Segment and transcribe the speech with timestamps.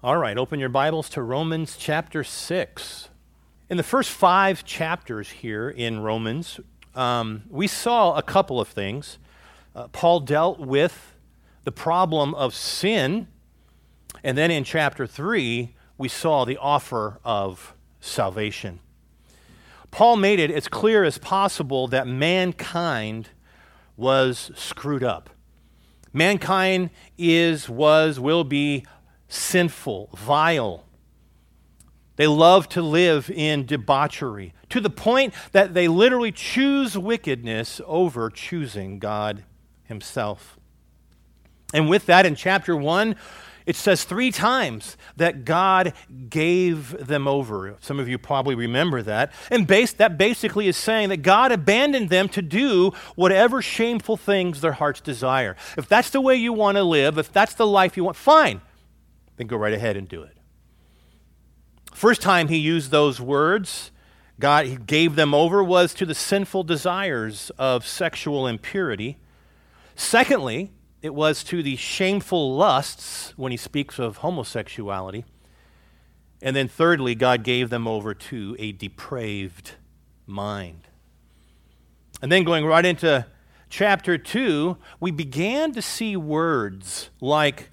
[0.00, 3.08] All right, open your Bibles to Romans chapter 6.
[3.68, 6.60] In the first five chapters here in Romans,
[6.94, 9.18] um, we saw a couple of things.
[9.74, 11.16] Uh, Paul dealt with
[11.64, 13.26] the problem of sin,
[14.22, 18.78] and then in chapter 3, we saw the offer of salvation.
[19.90, 23.30] Paul made it as clear as possible that mankind
[23.96, 25.28] was screwed up.
[26.12, 28.86] Mankind is, was, will be
[29.28, 30.84] sinful, vile.
[32.16, 38.28] They love to live in debauchery to the point that they literally choose wickedness over
[38.28, 39.44] choosing God
[39.84, 40.58] Himself.
[41.72, 43.14] And with that, in chapter 1,
[43.66, 45.92] it says three times that God
[46.30, 47.76] gave them over.
[47.80, 49.30] Some of you probably remember that.
[49.50, 54.62] And base, that basically is saying that God abandoned them to do whatever shameful things
[54.62, 55.54] their hearts desire.
[55.76, 58.62] If that's the way you want to live, if that's the life you want, fine
[59.38, 60.36] then go right ahead and do it.
[61.94, 63.90] First time he used those words,
[64.38, 69.16] God he gave them over, was to the sinful desires of sexual impurity.
[69.96, 75.24] Secondly, it was to the shameful lusts when he speaks of homosexuality.
[76.40, 79.72] And then thirdly, God gave them over to a depraved
[80.26, 80.86] mind.
[82.22, 83.26] And then going right into
[83.68, 87.70] chapter 2, we began to see words like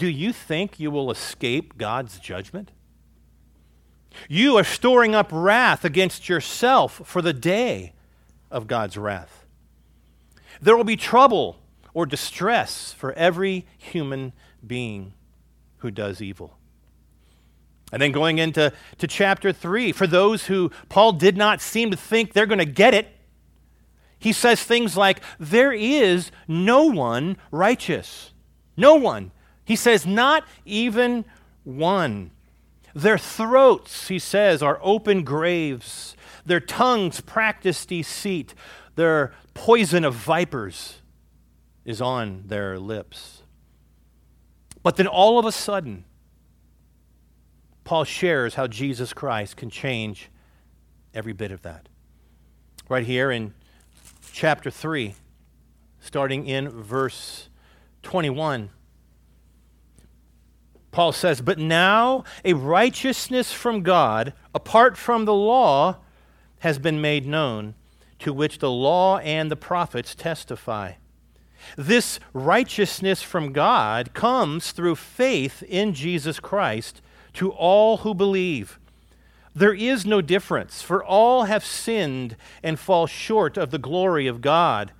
[0.00, 2.70] do you think you will escape God's judgment?
[4.30, 7.92] You are storing up wrath against yourself for the day
[8.50, 9.44] of God's wrath.
[10.62, 11.58] There will be trouble
[11.92, 14.32] or distress for every human
[14.66, 15.12] being
[15.78, 16.56] who does evil.
[17.92, 21.96] And then going into to chapter 3, for those who Paul did not seem to
[21.98, 23.08] think they're going to get it,
[24.18, 28.32] he says things like, There is no one righteous.
[28.78, 29.32] No one.
[29.70, 31.24] He says, Not even
[31.62, 32.32] one.
[32.92, 36.16] Their throats, he says, are open graves.
[36.44, 38.52] Their tongues practice deceit.
[38.96, 41.02] Their poison of vipers
[41.84, 43.44] is on their lips.
[44.82, 46.04] But then all of a sudden,
[47.84, 50.30] Paul shares how Jesus Christ can change
[51.14, 51.88] every bit of that.
[52.88, 53.54] Right here in
[54.32, 55.14] chapter 3,
[56.00, 57.48] starting in verse
[58.02, 58.70] 21.
[60.90, 65.98] Paul says, But now a righteousness from God, apart from the law,
[66.60, 67.74] has been made known,
[68.20, 70.92] to which the law and the prophets testify.
[71.76, 77.00] This righteousness from God comes through faith in Jesus Christ
[77.34, 78.78] to all who believe.
[79.54, 84.40] There is no difference, for all have sinned and fall short of the glory of
[84.40, 84.92] God,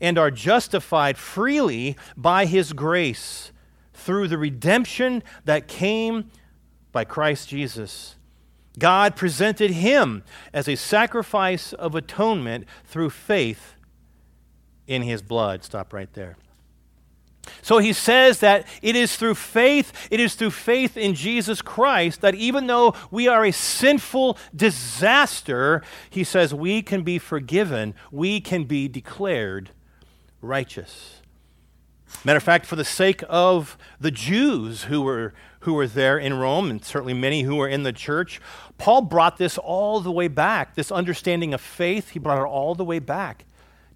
[0.00, 3.51] and are justified freely by his grace
[4.02, 6.30] through the redemption that came
[6.92, 8.16] by Christ Jesus.
[8.78, 13.74] God presented him as a sacrifice of atonement through faith
[14.86, 15.64] in his blood.
[15.64, 16.36] Stop right there.
[17.60, 22.20] So he says that it is through faith, it is through faith in Jesus Christ
[22.20, 28.40] that even though we are a sinful disaster, he says we can be forgiven, we
[28.40, 29.70] can be declared
[30.40, 31.21] righteous.
[32.24, 36.34] Matter of fact, for the sake of the Jews who were, who were there in
[36.34, 38.40] Rome, and certainly many who were in the church,
[38.78, 40.74] Paul brought this all the way back.
[40.74, 43.44] This understanding of faith, he brought it all the way back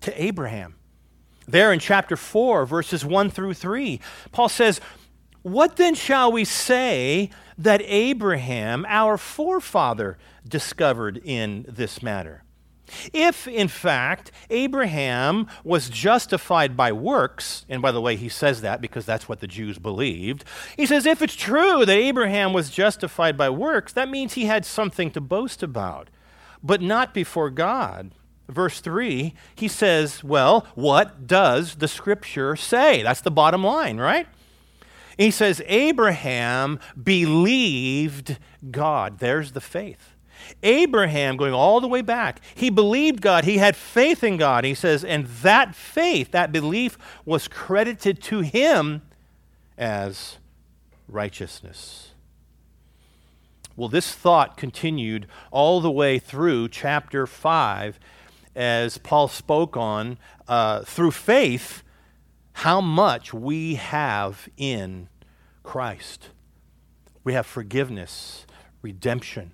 [0.00, 0.74] to Abraham.
[1.46, 4.00] There in chapter 4, verses 1 through 3,
[4.32, 4.80] Paul says,
[5.42, 12.42] What then shall we say that Abraham, our forefather, discovered in this matter?
[13.12, 18.80] If, in fact, Abraham was justified by works, and by the way, he says that
[18.80, 20.44] because that's what the Jews believed,
[20.76, 24.64] he says, if it's true that Abraham was justified by works, that means he had
[24.64, 26.10] something to boast about,
[26.62, 28.12] but not before God.
[28.48, 33.02] Verse 3, he says, well, what does the scripture say?
[33.02, 34.28] That's the bottom line, right?
[35.18, 38.38] He says, Abraham believed
[38.70, 39.18] God.
[39.18, 40.15] There's the faith.
[40.62, 43.44] Abraham, going all the way back, he believed God.
[43.44, 44.64] He had faith in God.
[44.64, 49.02] He says, and that faith, that belief, was credited to him
[49.76, 50.38] as
[51.08, 52.10] righteousness.
[53.76, 58.00] Well, this thought continued all the way through chapter 5
[58.54, 60.16] as Paul spoke on
[60.48, 61.82] uh, through faith
[62.54, 65.08] how much we have in
[65.62, 66.30] Christ.
[67.22, 68.46] We have forgiveness,
[68.80, 69.52] redemption,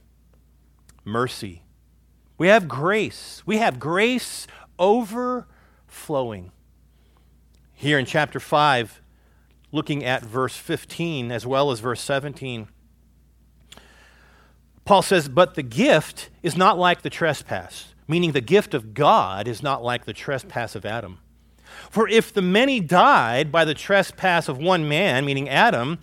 [1.05, 1.63] mercy.
[2.39, 3.43] We have grace.
[3.47, 4.47] We have grace
[4.79, 6.53] overflowing.
[7.73, 9.01] Here in chapter 5,
[9.73, 12.69] looking at verse 15 as well as verse 17.
[14.85, 19.49] Paul says, But the gift is not like the trespass, meaning the gift of God
[19.49, 21.19] is not like the trespass of Adam.
[21.91, 25.99] For if the many died by the trespass of one man, meaning Adam,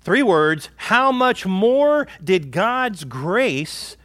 [0.00, 3.96] three words, how much more did God's grace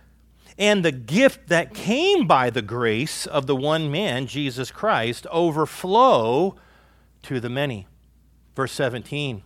[0.57, 6.55] and the gift that came by the grace of the one man, Jesus Christ, overflow
[7.23, 7.87] to the many?
[8.55, 9.43] Verse 17.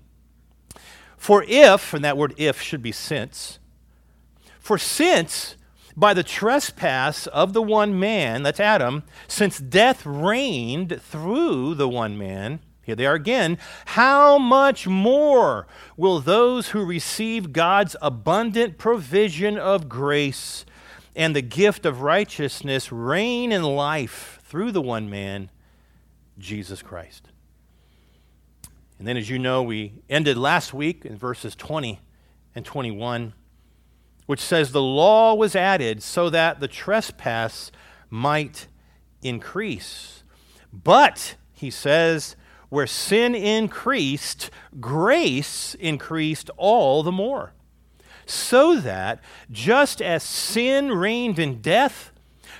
[1.17, 3.59] For if, and that word if should be since,
[4.59, 5.55] for since
[5.95, 12.17] by the trespass of the one man, that's Adam, since death reigned through the one
[12.17, 19.57] man, here they are again, how much more will those who receive God's abundant provision
[19.57, 20.65] of grace
[21.15, 25.49] and the gift of righteousness reign in life through the one man,
[26.37, 27.27] Jesus Christ?
[28.97, 31.99] And then, as you know, we ended last week in verses 20
[32.55, 33.33] and 21
[34.31, 37.69] which says the law was added so that the trespass
[38.09, 38.67] might
[39.21, 40.23] increase.
[40.71, 42.37] But, he says,
[42.69, 44.49] where sin increased,
[44.79, 47.51] grace increased all the more.
[48.31, 49.19] So that
[49.51, 52.11] just as sin reigned in death,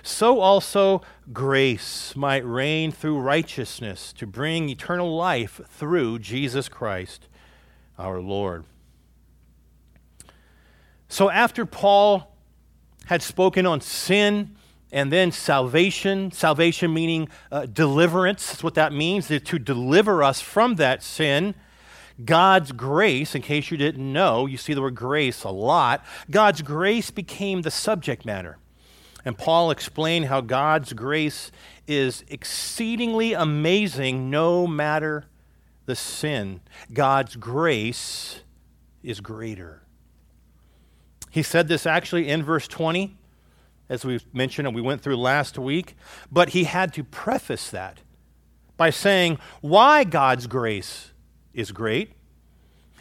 [0.03, 1.01] so also
[1.31, 7.29] grace might reign through righteousness to bring eternal life through Jesus Christ
[7.97, 8.65] our Lord.
[11.07, 12.35] So after Paul
[13.06, 14.57] had spoken on sin
[14.91, 20.75] and then salvation, salvation meaning uh, deliverance, that's what that means, to deliver us from
[20.75, 21.56] that sin.
[22.25, 26.03] God's grace, in case you didn't know, you see the word grace a lot.
[26.29, 28.57] God's grace became the subject matter.
[29.23, 31.51] And Paul explained how God's grace
[31.88, 35.25] is exceedingly amazing no matter
[35.85, 36.62] the sin.
[36.91, 38.41] God's grace
[39.03, 39.83] is greater.
[41.29, 43.15] He said this actually in verse 20,
[43.89, 45.95] as we mentioned and we went through last week,
[46.31, 48.00] but he had to preface that
[48.75, 51.10] by saying why God's grace
[51.53, 52.13] is great.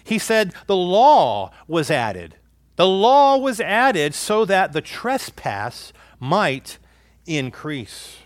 [0.05, 2.37] He said the law was added.
[2.77, 6.79] The law was added so that the trespass might
[7.27, 8.19] increase.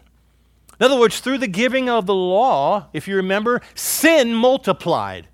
[0.79, 5.29] In other words, through the giving of the law, if you remember, sin multiplied.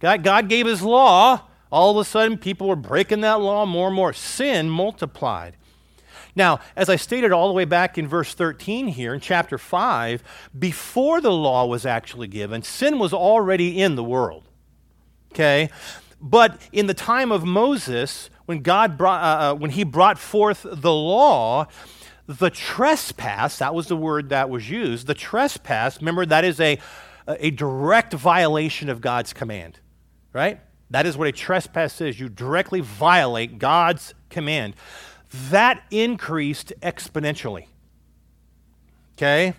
[0.00, 3.96] God, gave his law all of a sudden, people were breaking that law more and
[3.96, 4.12] more.
[4.12, 5.56] Sin multiplied.
[6.34, 10.22] Now, as I stated all the way back in verse 13 here in chapter 5,
[10.58, 14.48] before the law was actually given, sin was already in the world.
[15.32, 15.70] Okay?
[16.20, 20.92] But in the time of Moses, when God brought, uh, when he brought forth the
[20.92, 21.66] law,
[22.26, 26.78] the trespass, that was the word that was used, the trespass, remember, that is a,
[27.26, 29.80] a direct violation of God's command,
[30.32, 30.60] right?
[30.90, 32.18] That is what a trespass is.
[32.18, 34.74] You directly violate God's command.
[35.50, 37.66] That increased exponentially.
[39.16, 39.54] Okay?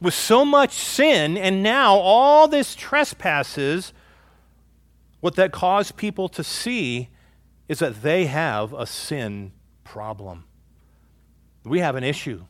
[0.00, 3.92] With so much sin, and now all this trespasses,
[5.20, 7.10] what that caused people to see
[7.68, 9.52] is that they have a sin
[9.84, 10.44] problem.
[11.64, 12.44] We have an issue.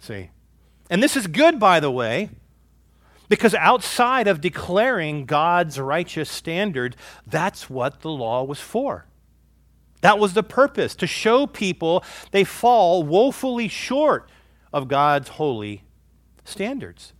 [0.00, 0.30] See?
[0.90, 2.30] And this is good, by the way.
[3.28, 6.94] Because outside of declaring God's righteous standard,
[7.26, 9.06] that's what the law was for.
[10.04, 14.28] That was the purpose, to show people they fall woefully short
[14.70, 15.84] of God's holy
[16.44, 17.14] standards.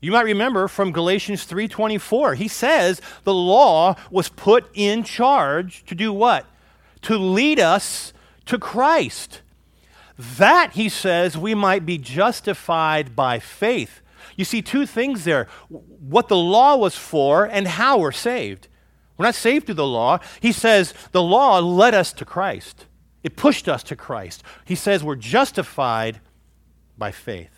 [0.00, 2.36] You might remember from Galatians 3:24.
[2.36, 6.46] He says the law was put in charge to do what?
[7.02, 8.12] To lead us
[8.46, 9.42] to Christ.
[10.16, 14.02] That he says we might be justified by faith
[14.36, 18.68] you see two things there what the law was for and how we're saved.
[19.22, 20.18] We're not saved through the law.
[20.40, 22.86] He says the law led us to Christ,
[23.22, 24.42] it pushed us to Christ.
[24.64, 26.18] He says we're justified
[26.98, 27.56] by faith.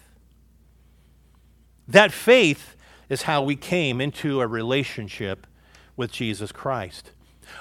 [1.88, 2.76] That faith
[3.08, 5.46] is how we came into a relationship
[5.96, 7.12] with Jesus Christ.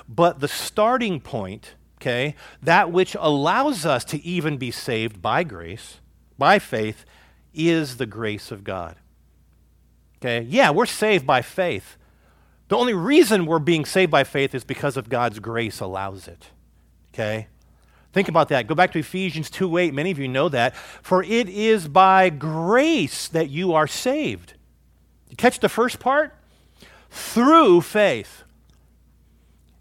[0.10, 6.02] But the starting point, okay, that which allows us to even be saved by grace,
[6.38, 7.06] by faith,
[7.54, 8.98] is the grace of God.
[10.18, 10.46] Okay?
[10.50, 11.96] Yeah, we're saved by faith.
[12.74, 16.48] The only reason we're being saved by faith is because of God's grace allows it.
[17.14, 17.46] Okay?
[18.14, 18.66] Think about that.
[18.66, 19.94] Go back to Ephesians 2 8.
[19.94, 20.76] Many of you know that.
[20.76, 24.56] For it is by grace that you are saved.
[25.30, 26.36] You catch the first part?
[27.12, 28.42] Through faith.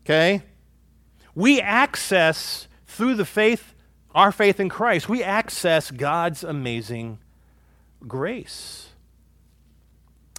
[0.04, 0.42] Okay?
[1.34, 3.72] We access, through the faith,
[4.14, 7.20] our faith in Christ, we access God's amazing
[8.06, 8.90] grace.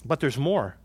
[0.06, 0.78] But there's more.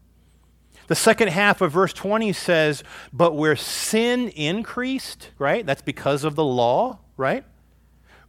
[0.89, 5.65] The second half of verse 20 says, But where sin increased, right?
[5.65, 7.45] That's because of the law, right?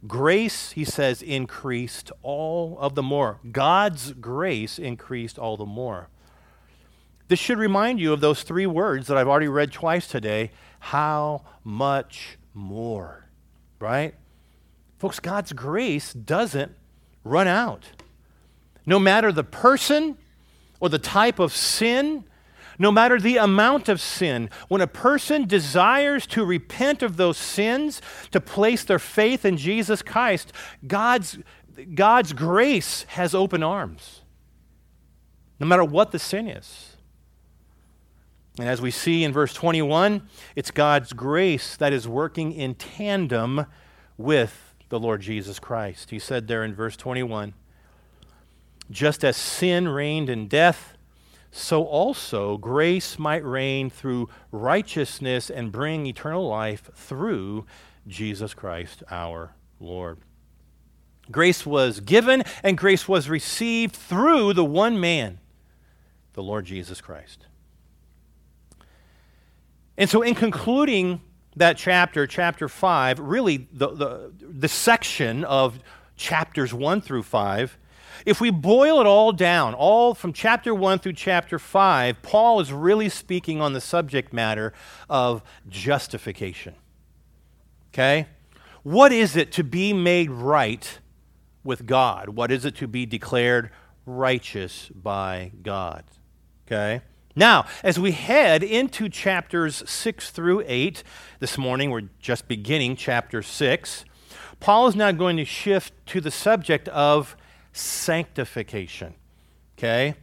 [0.06, 3.38] Grace, he says, increased all of the more.
[3.50, 6.08] God's grace increased all the more.
[7.28, 10.50] This should remind you of those three words that I've already read twice today.
[10.80, 13.26] How much more,
[13.78, 14.14] right?
[14.98, 16.72] Folks, God's grace doesn't
[17.24, 17.86] run out.
[18.84, 20.18] No matter the person
[20.78, 22.24] or the type of sin,
[22.80, 28.00] no matter the amount of sin, when a person desires to repent of those sins,
[28.30, 30.50] to place their faith in Jesus Christ,
[30.86, 31.38] God's,
[31.94, 34.22] God's grace has open arms,
[35.60, 36.96] no matter what the sin is.
[38.58, 40.22] And as we see in verse 21,
[40.56, 43.66] it's God's grace that is working in tandem
[44.16, 46.08] with the Lord Jesus Christ.
[46.08, 47.52] He said there in verse 21
[48.90, 50.96] just as sin reigned in death,
[51.50, 57.66] so also grace might reign through righteousness and bring eternal life through
[58.06, 60.18] Jesus Christ our Lord.
[61.30, 65.38] Grace was given and grace was received through the one man,
[66.32, 67.46] the Lord Jesus Christ.
[69.96, 71.20] And so, in concluding
[71.56, 75.78] that chapter, chapter 5, really the, the, the section of
[76.16, 77.78] chapters 1 through 5,
[78.26, 82.72] if we boil it all down, all from chapter 1 through chapter 5, Paul is
[82.72, 84.72] really speaking on the subject matter
[85.08, 86.74] of justification.
[87.92, 88.26] Okay?
[88.82, 90.98] What is it to be made right
[91.64, 92.30] with God?
[92.30, 93.70] What is it to be declared
[94.06, 96.04] righteous by God?
[96.66, 97.02] Okay?
[97.36, 101.02] Now, as we head into chapters 6 through 8,
[101.38, 104.04] this morning we're just beginning chapter 6,
[104.58, 107.36] Paul is now going to shift to the subject of
[107.72, 109.14] sanctification.
[109.78, 110.14] Okay?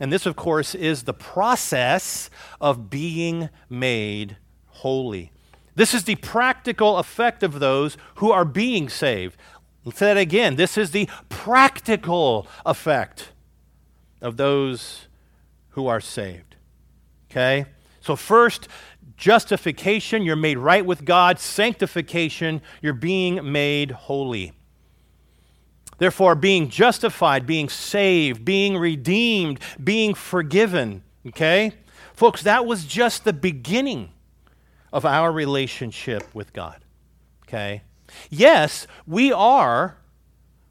[0.00, 2.28] And this, of course, is the process
[2.60, 5.30] of being made holy.
[5.76, 9.36] This is the practical effect of those who are being saved.
[9.84, 10.56] Let's say that again.
[10.56, 13.32] This is the practical effect
[14.20, 15.08] of those
[15.70, 16.56] who are saved.
[17.30, 17.66] Okay?
[18.00, 18.68] So, first,
[19.16, 21.38] justification, you're made right with God.
[21.38, 24.52] Sanctification, you're being made holy.
[25.98, 31.02] Therefore, being justified, being saved, being redeemed, being forgiven.
[31.26, 31.72] Okay?
[32.14, 34.10] Folks, that was just the beginning
[34.92, 36.84] of our relationship with God.
[37.46, 37.82] Okay?
[38.30, 39.96] Yes, we are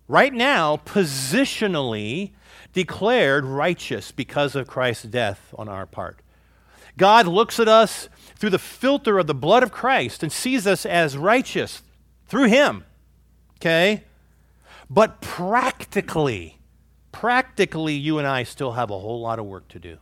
[0.07, 2.31] right now positionally
[2.73, 6.19] declared righteous because of Christ's death on our part.
[6.97, 10.85] God looks at us through the filter of the blood of Christ and sees us
[10.85, 11.81] as righteous
[12.27, 12.83] through Him.
[13.57, 14.03] Okay?
[14.93, 16.59] But practically,
[17.11, 19.97] practically, you and I still have a whole lot of work to do.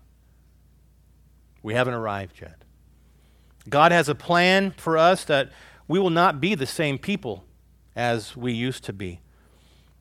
[1.63, 2.65] We haven't arrived yet.
[3.69, 5.49] God has a plan for us that
[5.87, 7.45] we will not be the same people
[7.95, 9.21] as we used to be.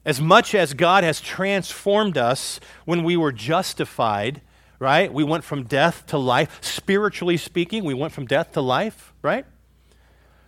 [0.04, 4.42] As much as God has transformed us when we were justified,
[4.80, 5.12] right?
[5.12, 6.58] We went from death to life.
[6.62, 9.46] Spiritually speaking, we went from death to life, right?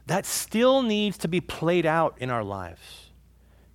[0.08, 3.01] That still needs to be played out in our lives.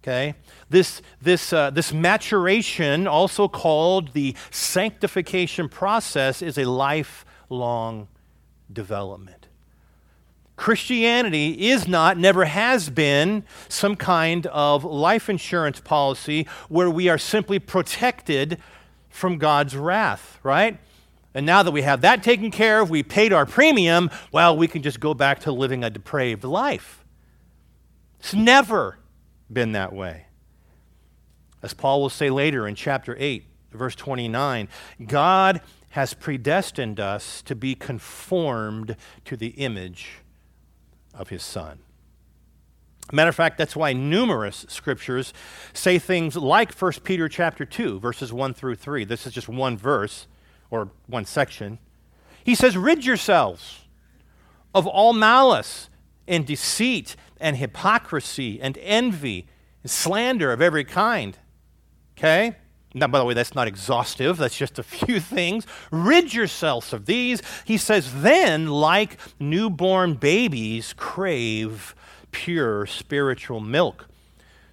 [0.04, 0.36] Okay?
[0.70, 8.08] This, this, uh, this maturation, also called the sanctification process, is a lifelong
[8.72, 9.48] development.
[10.56, 17.20] Christianity is not, never has been, some kind of life insurance policy where we are
[17.20, 18.58] simply protected
[19.10, 20.80] from God's wrath, right?
[21.34, 24.68] And now that we have that taken care of, we paid our premium, well, we
[24.68, 27.06] can just go back to living a depraved life.
[28.20, 28.98] It's never
[29.52, 30.26] been that way.
[31.64, 34.70] As Paul will say later in chapter 8, verse 29,
[35.06, 35.62] God
[35.92, 40.20] has predestined us to be conformed to the image
[41.14, 41.80] of his Son.
[43.12, 45.34] Matter of fact, that's why numerous scriptures
[45.74, 49.06] say things like 1 Peter chapter 2, verses 1 through 3.
[49.06, 50.28] This is just one verse
[50.70, 51.80] or one section.
[52.44, 53.86] He says, Rid yourselves
[54.76, 55.90] of all malice
[56.28, 59.48] and deceit and hypocrisy and envy
[59.84, 61.38] and slander of every kind.
[62.18, 62.56] Okay?
[62.94, 64.38] Now, by the way, that's not exhaustive.
[64.38, 65.66] That's just a few things.
[65.92, 67.42] Rid yourselves of these.
[67.66, 71.96] He says, then, like newborn babies, crave
[72.32, 74.08] pure spiritual milk,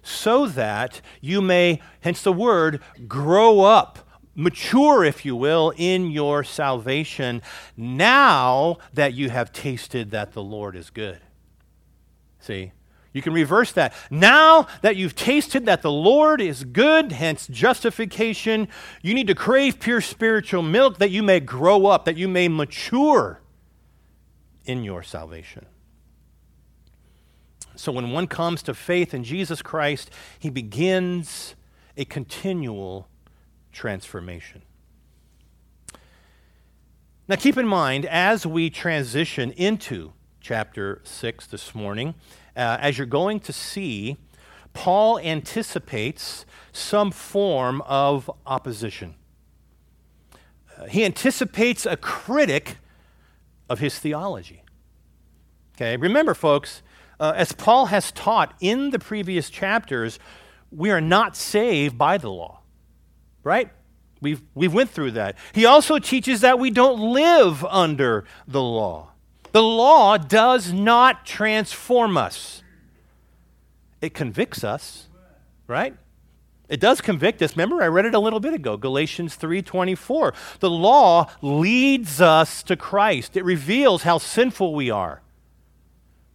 [0.03, 3.99] so that you may, hence the word, grow up
[4.35, 7.41] mature, if you will, in your salvation
[7.77, 11.19] now that you have tasted that the Lord is good.
[12.45, 12.71] See,
[13.15, 13.93] You can reverse that.
[14.11, 18.67] Now that you've tasted that the Lord is good, hence justification,
[19.01, 22.49] you need to crave pure spiritual milk that you may grow up, that you may
[22.49, 23.39] mature
[24.65, 25.65] in your salvation.
[27.77, 31.55] So when one comes to faith in Jesus Christ, he begins
[31.95, 33.07] a continual
[33.71, 34.61] transformation.
[37.29, 40.11] Now, keep in mind, as we transition into
[40.45, 42.13] chapter 6 this morning,
[42.55, 44.15] uh, as you're going to see,
[44.73, 49.15] Paul anticipates some form of opposition.
[50.77, 52.77] Uh, he anticipates a critic
[53.71, 54.61] of his theology.
[55.75, 56.83] Okay, remember, folks,
[57.19, 60.19] uh, as Paul has taught in the previous chapters,
[60.69, 62.59] we are not saved by the law,
[63.43, 63.71] right?
[64.21, 65.37] We've, we've went through that.
[65.53, 69.13] He also teaches that we don't live under the law.
[69.55, 72.61] The law does not transform us.
[74.01, 75.07] It convicts us,
[75.65, 75.95] right?
[76.67, 77.55] It does convict us.
[77.55, 80.33] Remember, I read it a little bit ago, Galatians 3:24.
[80.59, 83.37] The law leads us to Christ.
[83.37, 85.21] It reveals how sinful we are.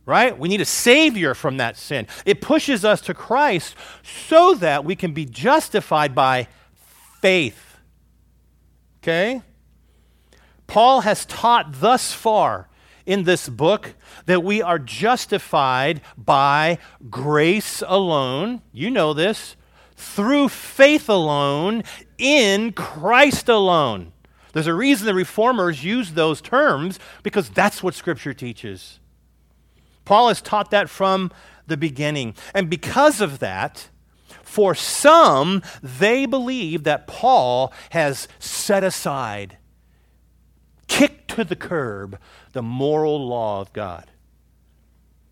[0.06, 0.38] Right?
[0.38, 2.06] We need a savior from that sin.
[2.24, 6.48] It pushes us to Christ so that we can be justified by
[7.20, 7.76] faith.
[9.02, 9.42] Okay?
[10.66, 12.69] Paul has taught thus far
[13.10, 13.94] in this book
[14.26, 16.78] that we are justified by
[17.10, 18.62] grace alone.
[18.72, 19.56] You know this.
[19.96, 21.82] Through faith alone,
[22.18, 24.12] in Christ alone.
[24.52, 29.00] There's a reason the reformers use those terms because that's what Scripture teaches.
[30.04, 31.32] Paul has taught that from
[31.66, 32.34] the beginning.
[32.54, 33.88] And because of that,
[34.42, 39.58] for some, they believe that Paul has set aside,
[41.00, 42.18] kicked to the curb
[42.52, 44.10] the moral law of God.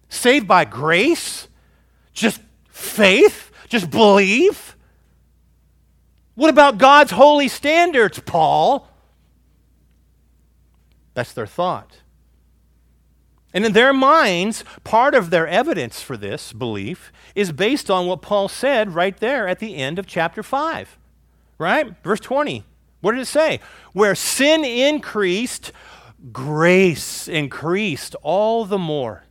[0.09, 1.47] Saved by grace?
[2.15, 3.51] Just faith?
[3.69, 4.77] Just belief?
[6.37, 8.89] What about God's holy standards, Paul?
[11.13, 11.99] That's their thought.
[13.53, 18.23] And in their minds, part of their evidence for this belief is based on what
[18.23, 20.97] Paul said right there at the end of chapter 5.
[21.59, 21.95] Right?
[22.03, 22.65] Verse 20.
[23.01, 23.61] What did it say?
[23.93, 25.73] Where sin increased,
[26.33, 29.25] grace increased all the more.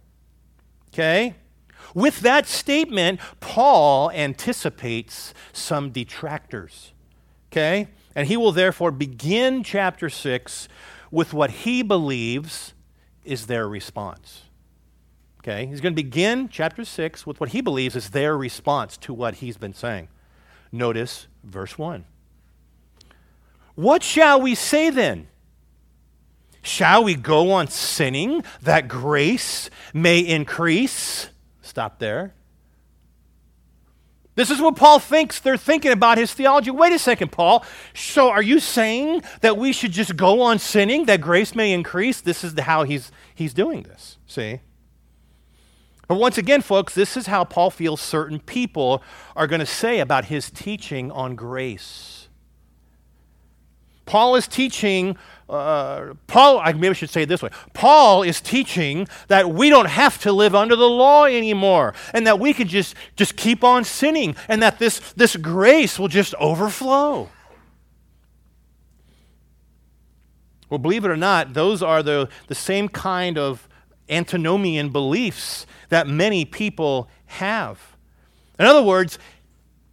[0.93, 1.35] Okay?
[1.93, 6.93] With that statement, Paul anticipates some detractors.
[7.51, 7.87] Okay?
[8.15, 10.67] And he will therefore begin chapter 6
[11.11, 12.73] with what he believes
[13.23, 14.43] is their response.
[15.39, 15.65] Okay?
[15.65, 19.35] He's going to begin chapter 6 with what he believes is their response to what
[19.35, 20.07] he's been saying.
[20.71, 22.05] Notice verse 1.
[23.77, 25.27] What shall we say then?
[26.63, 31.29] Shall we go on sinning that grace may increase?
[31.61, 32.33] Stop there.
[34.33, 36.71] This is what Paul thinks they're thinking about his theology.
[36.71, 37.63] Wait a second, Paul.
[37.93, 42.19] So are you saying that we should just go on sinning that grace may increase?
[42.19, 44.17] This is how he's, he's doing this.
[44.25, 44.61] See?
[46.07, 49.03] But once again, folks, this is how Paul feels certain people
[49.35, 52.16] are going to say about his teaching on grace.
[54.07, 55.17] Paul is teaching
[55.49, 59.87] uh, Paul, I maybe should say it this way Paul is teaching that we don't
[59.87, 63.83] have to live under the law anymore and that we can just, just keep on
[63.85, 67.29] sinning and that this, this grace will just overflow.
[70.69, 73.69] Well, believe it or not, those are the, the same kind of
[74.09, 77.95] antinomian beliefs that many people have.
[78.59, 79.17] In other words,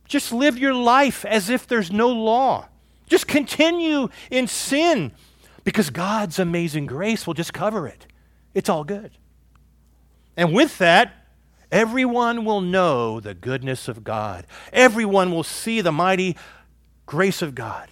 [0.09, 2.68] just live your life as if there's no law.
[3.07, 5.12] Just continue in sin
[5.64, 8.07] because God's amazing grace will just cover it.
[8.55, 9.12] It's all good.
[10.37, 11.12] And with that,
[11.71, 14.47] everyone will know the goodness of God.
[14.73, 16.37] Everyone will see the mighty
[17.07, 17.88] grace of God.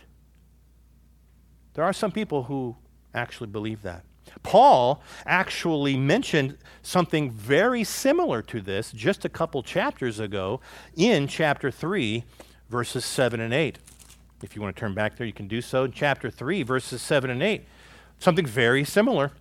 [1.75, 2.77] There are some people who
[3.15, 4.05] actually believe that.
[4.43, 10.61] Paul actually mentioned something very similar to this just a couple chapters ago
[10.97, 12.25] in chapter 3,
[12.69, 13.79] verses 7 and 8.
[14.43, 17.01] If you want to turn back there, you can do so in chapter 3, verses
[17.01, 17.65] 7 and 8.
[18.19, 19.33] Something very similar.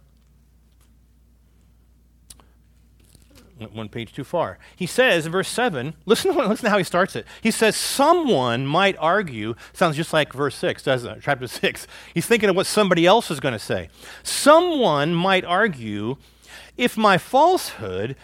[3.69, 4.57] one page too far.
[4.75, 7.25] He says in verse 7, listen to, listen to how he starts it.
[7.41, 11.19] He says, Someone might argue, sounds just like verse 6, doesn't it?
[11.21, 11.87] Chapter 6.
[12.13, 13.89] He's thinking of what somebody else is going to say.
[14.23, 16.17] Someone might argue,
[16.77, 18.15] if my falsehood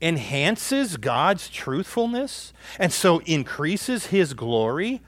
[0.00, 5.02] enhances God's truthfulness and so increases his glory,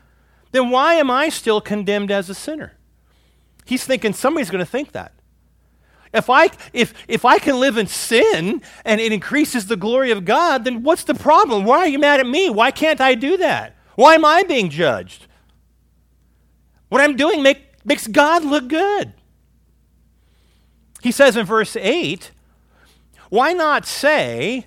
[0.56, 2.72] then why am I still condemned as a sinner?
[3.64, 5.12] He's thinking somebody's going to think that.
[6.14, 10.24] If I, if, if I can live in sin and it increases the glory of
[10.24, 11.64] God, then what's the problem?
[11.64, 12.48] Why are you mad at me?
[12.48, 13.76] Why can't I do that?
[13.96, 15.26] Why am I being judged?
[16.88, 19.12] What I'm doing make, makes God look good.
[21.02, 22.30] He says in verse 8,
[23.28, 24.64] why not say,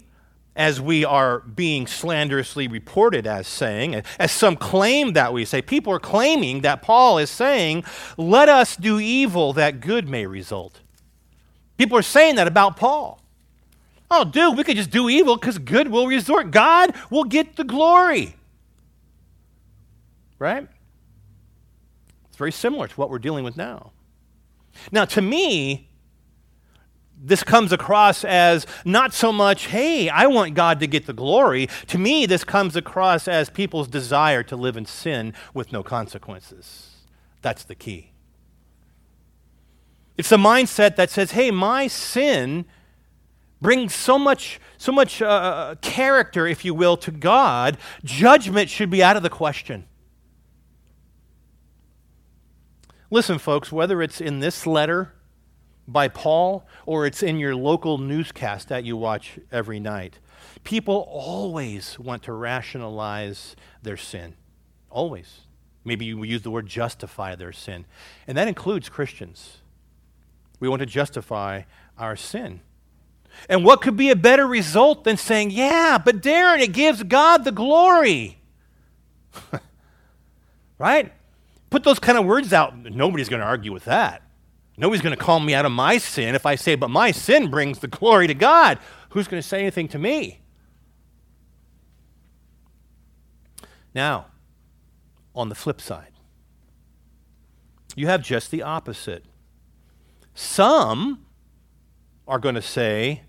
[0.60, 5.94] as we are being slanderously reported as saying, as some claim that we say, people
[5.94, 7.86] are claiming that Paul is saying,
[8.18, 10.82] let us do evil that good may result.
[11.78, 13.22] People are saying that about Paul.
[14.12, 16.52] Oh, dude, we could just do evil because good will resort.
[16.52, 18.36] God will get the glory.
[20.40, 20.68] Right?
[22.28, 23.94] It's very similar to what we're dealing with now.
[24.92, 25.89] Now, to me,
[27.22, 31.68] this comes across as not so much, hey, I want God to get the glory.
[31.88, 36.96] To me, this comes across as people's desire to live in sin with no consequences.
[37.42, 38.12] That's the key.
[40.18, 42.66] It's a mindset that says, hey, my sin
[43.62, 49.04] brings so much, so much uh, character, if you will, to God, judgment should be
[49.04, 49.86] out of the question.
[53.12, 55.14] Listen, folks, whether it's in this letter
[55.92, 60.20] by Paul or it's in your local newscast that you watch every night,
[60.64, 64.36] people always want to rationalize their sin.
[64.90, 65.42] Always.
[65.84, 67.86] Maybe you use the word justify their sin.
[68.28, 69.58] And that includes Christians.
[70.60, 71.64] We want to justify
[71.98, 72.62] our sin.
[73.48, 77.46] And what could be a better result than saying, yeah, but Darren, it gives God
[77.46, 78.40] the glory?
[80.78, 81.14] right?
[81.70, 82.78] Put those kind of words out.
[82.78, 84.24] Nobody's going to argue with that.
[84.80, 87.52] Nobody's going to call me out of my sin if I say, but my sin
[87.52, 88.80] brings the glory to God.
[89.10, 90.40] Who's going to say anything to me?
[93.94, 94.28] Now,
[95.36, 96.14] on the flip side,
[97.98, 99.26] you have just the opposite.
[100.34, 101.26] Some
[102.26, 103.24] are going to say,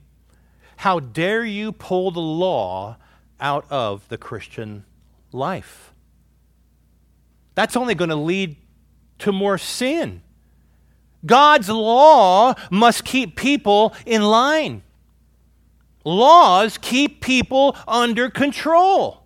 [0.76, 2.96] How dare you pull the law
[3.40, 4.84] out of the Christian
[5.32, 5.92] life?
[7.56, 8.54] That's only going to lead
[9.18, 10.22] to more sin.
[11.24, 14.82] God's law must keep people in line.
[16.04, 19.22] Laws keep people under control.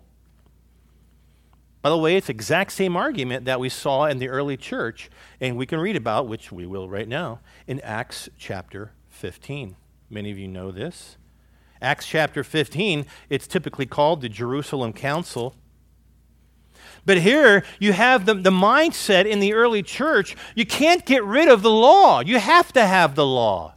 [1.81, 5.09] By the way, it's the exact same argument that we saw in the early church,
[5.39, 9.75] and we can read about, which we will right now, in Acts chapter 15.
[10.09, 11.17] Many of you know this.
[11.81, 15.55] Acts chapter 15, it's typically called the Jerusalem Council.
[17.05, 21.47] But here you have the, the mindset in the early church you can't get rid
[21.47, 23.75] of the law, you have to have the law.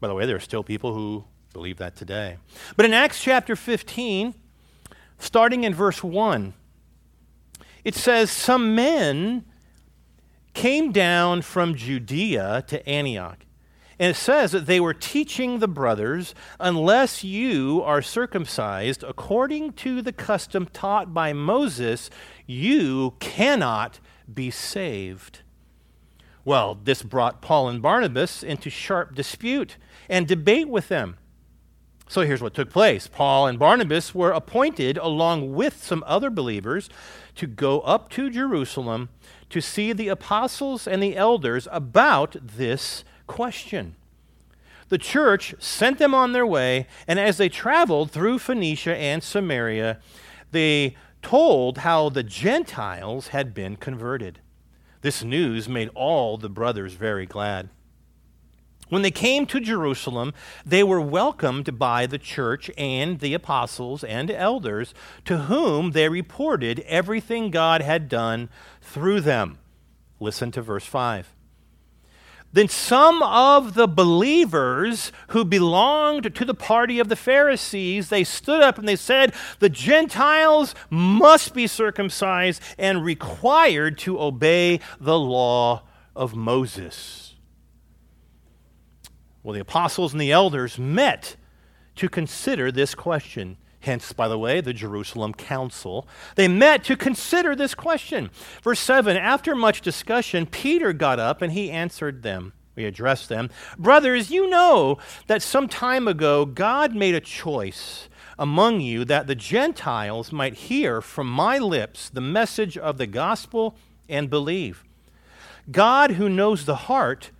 [0.00, 2.38] By the way, there are still people who believe that today.
[2.76, 4.34] But in Acts chapter 15,
[5.18, 6.54] starting in verse 1,
[7.84, 9.44] it says, Some men
[10.54, 13.38] came down from Judea to Antioch.
[13.98, 20.02] And it says that they were teaching the brothers, unless you are circumcised according to
[20.02, 22.10] the custom taught by Moses,
[22.46, 24.00] you cannot
[24.32, 25.40] be saved.
[26.44, 29.76] Well, this brought Paul and Barnabas into sharp dispute
[30.08, 31.16] and debate with them.
[32.08, 36.90] So here's what took place Paul and Barnabas were appointed, along with some other believers,
[37.36, 39.08] to go up to Jerusalem
[39.48, 43.96] to see the apostles and the elders about this question.
[44.90, 49.98] The church sent them on their way, and as they traveled through Phoenicia and Samaria,
[50.50, 54.40] they told how the Gentiles had been converted.
[55.00, 57.70] This news made all the brothers very glad.
[58.90, 60.34] When they came to Jerusalem,
[60.66, 64.92] they were welcomed by the church and the apostles and elders,
[65.24, 68.50] to whom they reported everything God had done
[68.82, 69.58] through them.
[70.20, 71.34] Listen to verse 5.
[72.52, 78.62] Then some of the believers who belonged to the party of the Pharisees, they stood
[78.62, 85.84] up and they said, "The Gentiles must be circumcised and required to obey the law
[86.14, 87.34] of Moses."
[89.42, 91.36] Well, the apostles and the elders met
[91.96, 93.56] to consider this question.
[93.82, 96.06] Hence, by the way, the Jerusalem Council.
[96.36, 98.30] They met to consider this question.
[98.62, 102.52] Verse 7 After much discussion, Peter got up and he answered them.
[102.76, 103.50] We addressed them.
[103.76, 109.34] Brothers, you know that some time ago God made a choice among you that the
[109.34, 113.76] Gentiles might hear from my lips the message of the gospel
[114.08, 114.84] and believe.
[115.70, 117.30] God, who knows the heart,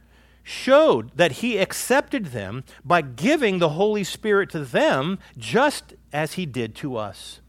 [0.43, 6.47] showed that he accepted them by giving the Holy Spirit to them just as he
[6.47, 7.41] did to us.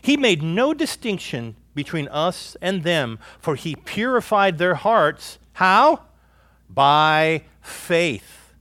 [0.00, 5.38] He made no distinction between us and them, for he purified their hearts.
[5.54, 6.02] How?
[6.74, 8.54] by faith.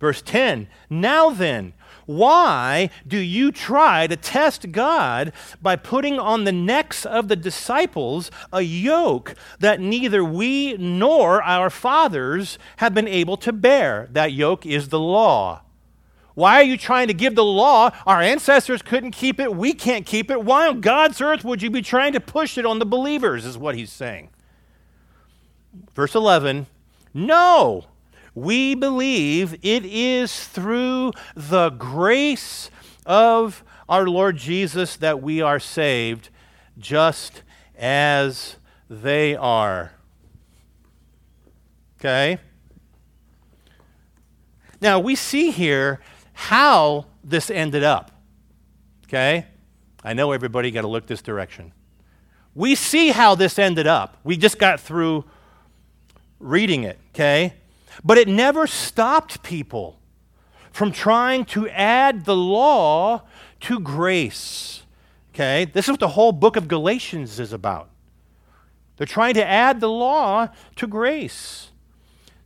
[0.00, 1.72] Verse 10 Now then,
[2.06, 8.30] why do you try to test God by putting on the necks of the disciples
[8.52, 14.08] a yoke that neither we nor our fathers have been able to bear?
[14.12, 15.62] That yoke is the law.
[16.34, 17.90] Why are you trying to give the law?
[18.06, 19.56] Our ancestors couldn't keep it.
[19.56, 20.44] We can't keep it.
[20.44, 23.46] Why on God's earth would you be trying to push it on the believers?
[23.46, 24.28] Is what he's saying.
[25.94, 26.66] Verse 11
[27.14, 27.86] No,
[28.36, 32.70] we believe it is through the grace
[33.06, 36.28] of our Lord Jesus that we are saved,
[36.78, 37.42] just
[37.78, 38.56] as
[38.90, 39.92] they are.
[41.98, 42.38] Okay?
[44.82, 46.00] Now, we see here
[46.34, 48.10] how this ended up.
[49.04, 49.46] Okay?
[50.04, 51.72] I know everybody got to look this direction.
[52.54, 54.18] We see how this ended up.
[54.24, 55.24] We just got through
[56.38, 57.54] reading it, okay?
[58.04, 60.00] But it never stopped people
[60.72, 63.22] from trying to add the law
[63.60, 64.82] to grace.
[65.34, 65.64] Okay?
[65.64, 67.90] This is what the whole book of Galatians is about.
[68.96, 71.70] They're trying to add the law to grace.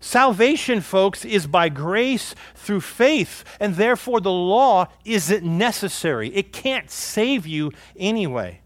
[0.00, 6.34] Salvation, folks, is by grace through faith, and therefore the law isn't necessary.
[6.34, 8.62] It can't save you anyway.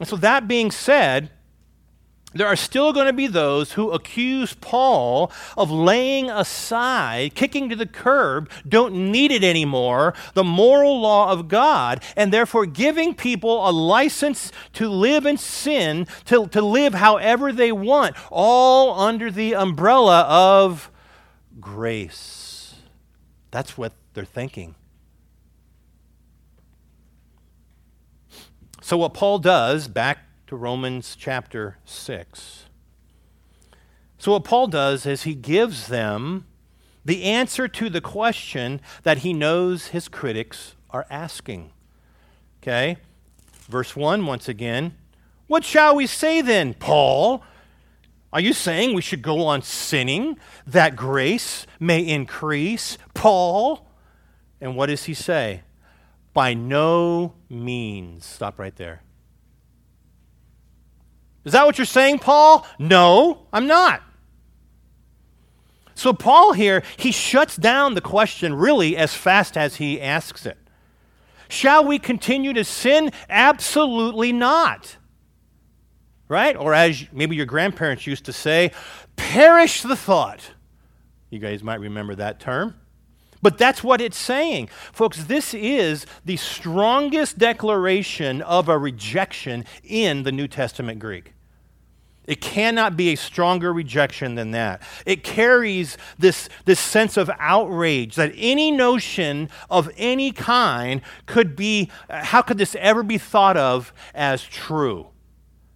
[0.00, 1.30] And so, that being said,
[2.32, 7.76] there are still going to be those who accuse Paul of laying aside, kicking to
[7.76, 13.68] the curb, don't need it anymore, the moral law of God, and therefore giving people
[13.68, 19.54] a license to live in sin, to, to live however they want, all under the
[19.54, 20.90] umbrella of
[21.58, 22.76] grace.
[23.50, 24.76] That's what they're thinking.
[28.80, 32.64] So, what Paul does back to Romans chapter 6.
[34.18, 36.44] So, what Paul does is he gives them
[37.04, 41.70] the answer to the question that he knows his critics are asking.
[42.60, 42.96] Okay?
[43.68, 44.96] Verse 1, once again.
[45.46, 47.44] What shall we say then, Paul?
[48.32, 50.36] Are you saying we should go on sinning
[50.66, 52.98] that grace may increase?
[53.14, 53.86] Paul?
[54.60, 55.62] And what does he say?
[56.34, 58.26] By no means.
[58.26, 59.02] Stop right there.
[61.44, 62.66] Is that what you're saying, Paul?
[62.78, 64.02] No, I'm not.
[65.94, 70.56] So, Paul here, he shuts down the question really as fast as he asks it.
[71.48, 73.10] Shall we continue to sin?
[73.28, 74.96] Absolutely not.
[76.28, 76.56] Right?
[76.56, 78.70] Or as maybe your grandparents used to say,
[79.16, 80.52] perish the thought.
[81.28, 82.79] You guys might remember that term.
[83.42, 84.68] But that's what it's saying.
[84.92, 91.32] Folks, this is the strongest declaration of a rejection in the New Testament Greek.
[92.26, 94.82] It cannot be a stronger rejection than that.
[95.04, 101.90] It carries this, this sense of outrage that any notion of any kind could be,
[102.08, 105.08] how could this ever be thought of as true?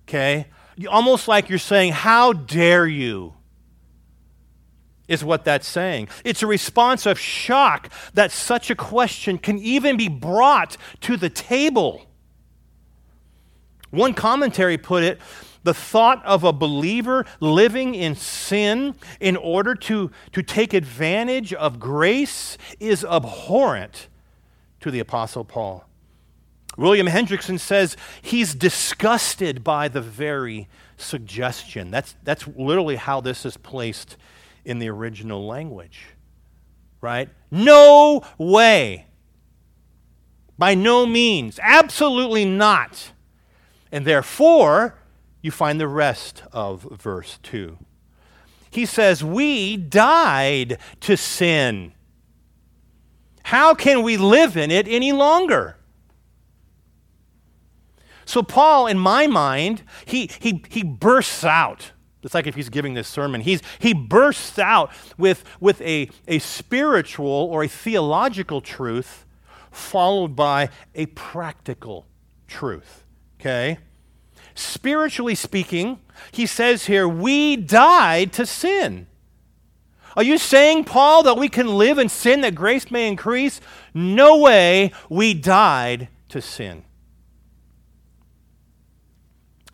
[0.07, 0.47] Okay?
[0.89, 3.35] Almost like you're saying, How dare you?
[5.07, 6.09] Is what that's saying.
[6.25, 11.29] It's a response of shock that such a question can even be brought to the
[11.29, 12.07] table.
[13.91, 15.21] One commentary put it
[15.65, 21.81] the thought of a believer living in sin in order to, to take advantage of
[21.81, 24.09] grace is abhorrent
[24.81, 25.89] to the Apostle Paul.
[26.77, 31.91] William Hendriksen says he's disgusted by the very suggestion.
[31.91, 34.17] That's, that's literally how this is placed
[34.65, 36.07] in the original language,
[37.01, 37.29] right?
[37.51, 39.07] No way.
[40.57, 41.59] By no means.
[41.63, 43.13] Absolutely not.
[43.91, 44.99] And therefore,
[45.43, 47.79] you find the rest of verse 2.
[48.71, 51.93] He says, We died to sin.
[53.45, 55.77] How can we live in it any longer?
[58.25, 61.93] So, Paul, in my mind, he, he, he bursts out.
[62.25, 63.43] It's like if he's giving this sermon.
[63.43, 69.27] He's, he bursts out with, with a, a spiritual or a theological truth
[69.71, 72.07] followed by a practical
[72.47, 73.05] truth.
[73.39, 73.79] Okay?
[74.55, 75.99] Spiritually speaking,
[76.33, 79.07] he says here, we died to sin.
[80.17, 83.61] Are you saying, Paul, that we can live in sin that grace may increase?
[83.93, 84.93] No way.
[85.09, 86.85] We died to sin.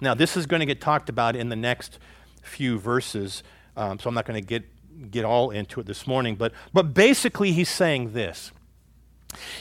[0.01, 1.99] Now, this is going to get talked about in the next
[2.43, 3.43] few verses,
[3.77, 6.37] um, so I'm not going to get, get all into it this morning.
[6.37, 8.53] But, but basically, he's saying this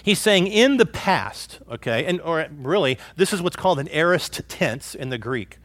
[0.03, 4.41] He's saying in the past, okay, and or really, this is what's called an aorist
[4.47, 5.57] tense in the Greek.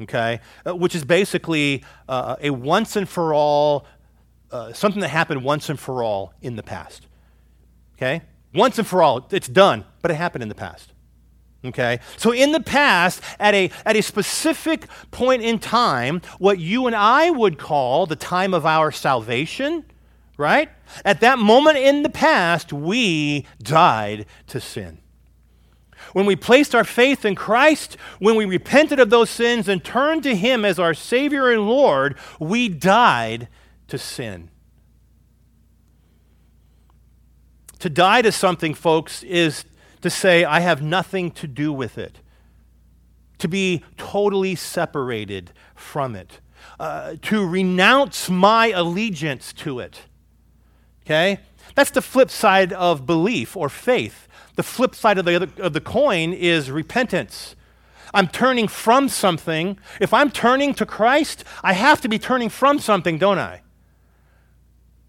[0.00, 3.86] okay, uh, which is basically uh, a once and for all,
[4.50, 7.06] uh, something that happened once and for all in the past.
[7.96, 8.22] Okay?
[8.54, 10.92] Once and for all, it's done, but it happened in the past.
[11.64, 12.00] Okay?
[12.16, 16.94] So, in the past, at a, at a specific point in time, what you and
[16.94, 19.84] I would call the time of our salvation,
[20.36, 20.68] right?
[21.04, 24.98] At that moment in the past, we died to sin.
[26.12, 30.22] When we placed our faith in Christ, when we repented of those sins and turned
[30.24, 33.48] to Him as our Savior and Lord, we died
[33.88, 34.50] to sin.
[37.78, 39.64] To die to something, folks, is
[40.04, 42.20] to say, I have nothing to do with it,
[43.38, 46.40] to be totally separated from it,
[46.78, 50.02] uh, to renounce my allegiance to it.
[51.06, 51.40] Okay?
[51.74, 54.28] That's the flip side of belief or faith.
[54.56, 57.56] The flip side of the, other, of the coin is repentance.
[58.12, 59.78] I'm turning from something.
[60.02, 63.62] If I'm turning to Christ, I have to be turning from something, don't I?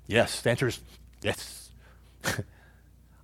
[0.08, 0.80] Yes, the answer is
[1.22, 1.72] yes.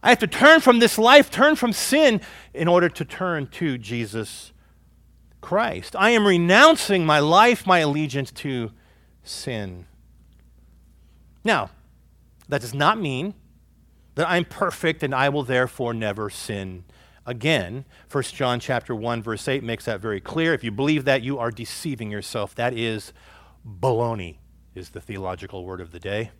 [0.03, 2.21] I have to turn from this life, turn from sin,
[2.53, 4.51] in order to turn to Jesus
[5.41, 5.95] Christ.
[5.95, 8.71] I am renouncing my life, my allegiance to
[9.23, 9.85] sin.
[11.43, 11.71] Now,
[12.49, 13.33] that does not mean
[14.15, 16.83] that I'm perfect and I will therefore never sin
[17.25, 17.85] again.
[18.11, 20.53] 1 John chapter 1 verse 8 makes that very clear.
[20.53, 22.53] If you believe that, you are deceiving yourself.
[22.55, 23.13] That is
[23.65, 24.37] baloney
[24.75, 26.31] is the theological word of the day.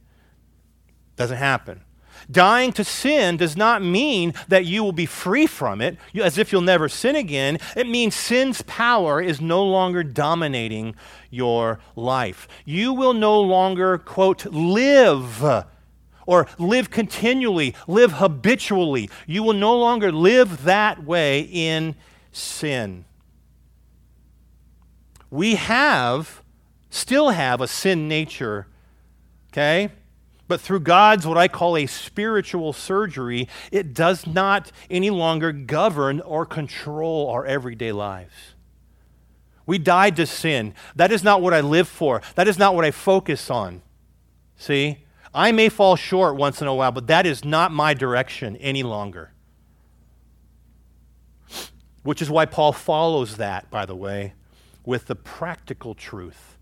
[1.15, 1.81] Doesn't happen.
[2.29, 6.51] Dying to sin does not mean that you will be free from it, as if
[6.51, 7.57] you'll never sin again.
[7.75, 10.95] It means sin's power is no longer dominating
[11.29, 12.47] your life.
[12.65, 15.65] You will no longer, quote, live
[16.25, 19.09] or live continually, live habitually.
[19.25, 21.95] You will no longer live that way in
[22.31, 23.05] sin.
[25.29, 26.41] We have,
[26.89, 28.67] still have, a sin nature,
[29.51, 29.91] okay?
[30.51, 36.19] But through God's, what I call a spiritual surgery, it does not any longer govern
[36.19, 38.33] or control our everyday lives.
[39.65, 40.73] We died to sin.
[40.93, 42.21] That is not what I live for.
[42.35, 43.81] That is not what I focus on.
[44.57, 45.05] See?
[45.33, 48.83] I may fall short once in a while, but that is not my direction any
[48.83, 49.31] longer.
[52.03, 54.33] Which is why Paul follows that, by the way,
[54.83, 56.57] with the practical truth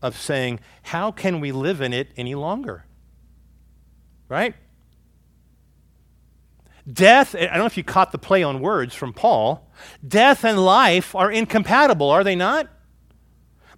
[0.00, 2.84] of saying, how can we live in it any longer?
[4.28, 4.54] Right?
[6.90, 9.70] Death, I don't know if you caught the play on words from Paul.
[10.06, 12.68] Death and life are incompatible, are they not?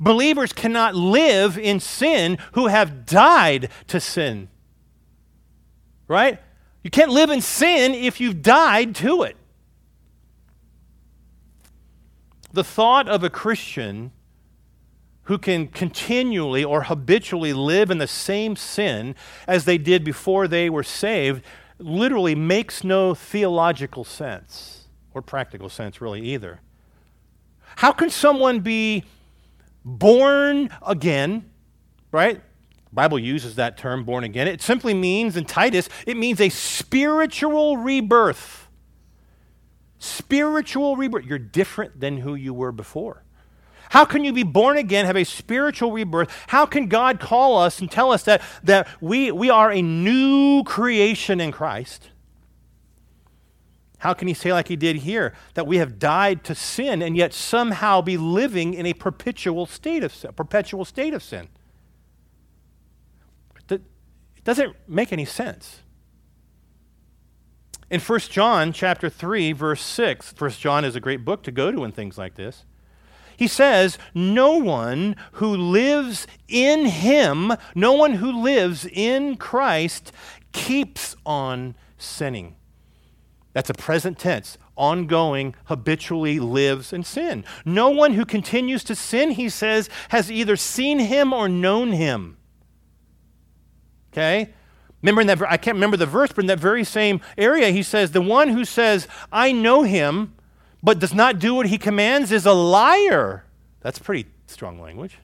[0.00, 4.48] Believers cannot live in sin who have died to sin.
[6.08, 6.40] Right?
[6.82, 9.36] You can't live in sin if you've died to it.
[12.52, 14.12] The thought of a Christian
[15.26, 19.14] who can continually or habitually live in the same sin
[19.46, 21.44] as they did before they were saved
[21.78, 26.60] literally makes no theological sense or practical sense, really, either.
[27.76, 29.04] How can someone be
[29.84, 31.50] born again,
[32.12, 32.40] right?
[32.92, 34.48] Bible uses that term, born again.
[34.48, 38.68] It simply means, in Titus, it means a spiritual rebirth.
[39.98, 41.24] Spiritual rebirth.
[41.24, 43.25] You're different than who you were before.
[43.90, 46.30] How can you be born again, have a spiritual rebirth?
[46.48, 50.64] How can God call us and tell us that, that we, we are a new
[50.64, 52.10] creation in Christ?
[53.98, 57.16] How can he say, like he did here, that we have died to sin and
[57.16, 60.32] yet somehow be living in a perpetual state of sin?
[60.34, 61.48] Perpetual state of sin?
[63.68, 65.80] It doesn't make any sense.
[67.90, 71.70] In 1 John chapter 3, verse 6, 1 John is a great book to go
[71.70, 72.64] to in things like this.
[73.36, 80.12] He says, No one who lives in him, no one who lives in Christ
[80.52, 82.56] keeps on sinning.
[83.52, 87.44] That's a present tense, ongoing, habitually lives in sin.
[87.64, 92.36] No one who continues to sin, he says, has either seen him or known him.
[94.12, 94.52] Okay?
[95.02, 97.82] Remember in that, I can't remember the verse, but in that very same area, he
[97.82, 100.35] says, The one who says, I know him,
[100.86, 103.44] but does not do what he commands is a liar.
[103.80, 105.18] That's pretty strong language.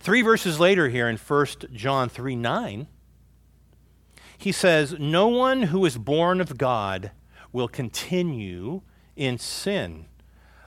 [0.00, 2.88] Three verses later, here in 1 John 3 9,
[4.36, 7.12] he says, No one who is born of God
[7.52, 8.82] will continue
[9.14, 10.06] in sin.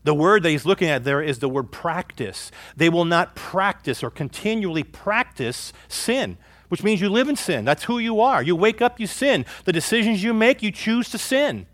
[0.06, 2.52] The word that he's looking at there is the word practice.
[2.78, 6.38] They will not practice or continually practice sin,
[6.70, 7.66] which means you live in sin.
[7.66, 8.42] That's who you are.
[8.42, 9.46] You wake up, you sin.
[9.66, 11.68] The decisions you make, you choose to sin.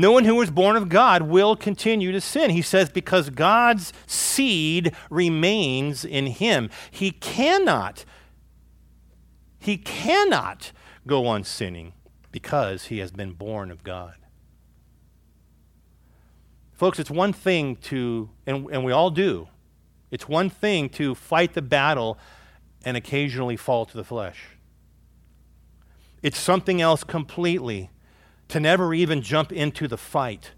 [0.00, 2.48] No one who is born of God will continue to sin.
[2.48, 6.70] He says, because God's seed remains in him.
[6.90, 8.06] He cannot,
[9.58, 10.72] he cannot
[11.06, 11.92] go on sinning
[12.32, 14.14] because he has been born of God.
[16.72, 19.48] Folks, it's one thing to, and, and we all do,
[20.10, 22.16] it's one thing to fight the battle
[22.86, 24.56] and occasionally fall to the flesh.
[26.22, 27.90] It's something else completely
[28.50, 30.52] to never even jump into the fight.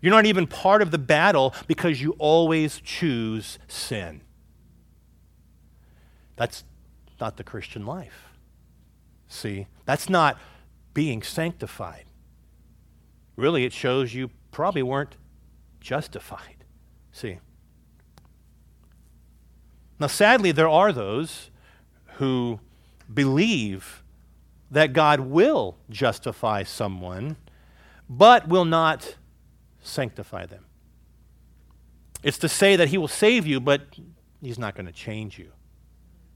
[0.00, 4.20] You're not even part of the battle because you always choose sin.
[6.36, 6.64] That's
[7.20, 8.28] not the Christian life.
[9.28, 10.38] See, that's not
[10.94, 12.04] being sanctified.
[13.36, 15.16] Really, it shows you probably weren't
[15.80, 16.64] justified.
[17.12, 17.38] See.
[19.98, 21.50] Now, sadly, there are those
[22.16, 22.60] who
[23.12, 24.02] believe
[24.76, 27.38] that God will justify someone,
[28.10, 29.16] but will not
[29.80, 30.66] sanctify them.
[32.22, 33.80] It's to say that He will save you, but
[34.42, 35.50] He's not going to change you.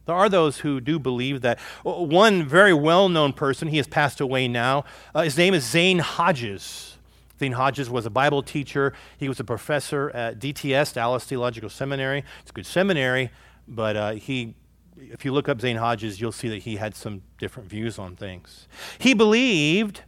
[0.07, 1.61] There are those who do believe that.
[1.83, 5.99] One very well known person, he has passed away now, uh, his name is Zane
[5.99, 6.97] Hodges.
[7.39, 8.95] Zane Hodges was a Bible teacher.
[9.19, 12.25] He was a professor at DTS, Dallas Theological Seminary.
[12.41, 13.33] It's a good seminary,
[13.69, 14.55] but uh, he
[14.97, 18.17] if you look up Zane Hodges, you'll see that he had some different views on
[18.17, 18.69] things.
[18.99, 20.03] He believed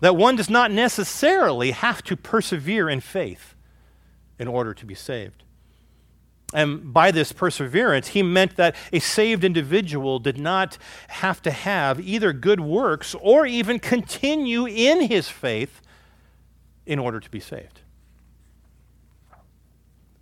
[0.00, 3.54] that one does not necessarily have to persevere in faith
[4.38, 5.44] in order to be saved.
[6.52, 10.76] And by this perseverance, he meant that a saved individual did not
[11.08, 15.80] have to have either good works or even continue in his faith
[16.84, 17.81] in order to be saved.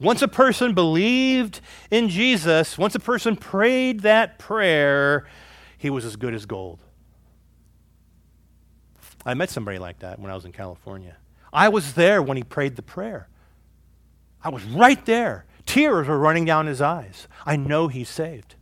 [0.00, 5.26] Once a person believed in Jesus, once a person prayed that prayer,
[5.76, 6.82] he was as good as gold.
[9.26, 11.16] I met somebody like that when I was in California.
[11.52, 13.28] I was there when he prayed the prayer.
[14.42, 15.44] I was right there.
[15.66, 17.28] Tears were running down his eyes.
[17.44, 18.54] I know he's saved.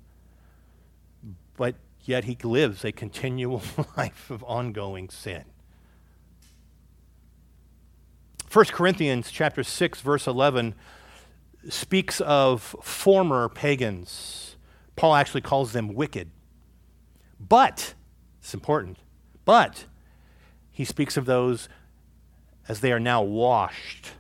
[1.57, 3.63] But yet he lives a continual
[3.97, 5.45] life of ongoing sin.
[8.51, 10.75] 1 Corinthians chapter 6 verse 11
[11.69, 14.57] speaks of former pagans.
[14.97, 16.31] Paul actually calls them wicked.
[17.41, 17.95] But,
[18.41, 18.99] it's important,
[19.45, 19.85] but
[20.71, 21.69] he speaks of those
[22.69, 24.13] as they are now washed.